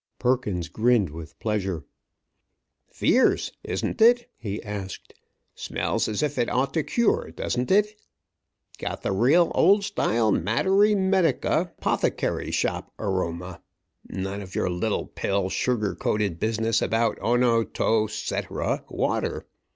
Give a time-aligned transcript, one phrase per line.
[0.17, 1.85] Perkins grinned with pleasure.
[2.87, 5.13] "Fierce, isn't it?" he asked.
[5.53, 8.01] "Smells as if it ought to cure, don't it?
[8.79, 13.61] Got the real old style matery medica 'pothecary shop aroma.
[14.09, 19.45] None of your little pill, sugar coated business about O no to cetera water.